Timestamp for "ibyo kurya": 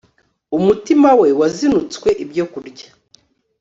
2.23-2.87